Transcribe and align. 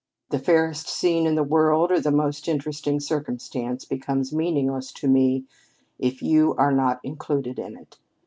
The 0.31 0.39
fairest 0.39 0.89
scene 0.89 1.27
in 1.27 1.35
the 1.35 1.43
world 1.43 1.91
or 1.91 1.99
the 1.99 2.09
most 2.09 2.47
interesting 2.47 2.99
circumstance 2.99 3.85
becomes 3.85 4.33
meaningless 4.33 4.91
to 4.93 5.07
me 5.07 5.45
if 5.99 6.23
you 6.23 6.55
are 6.55 6.71
not 6.71 6.99
included 7.03 7.59
in 7.59 7.77
it. 7.77 7.99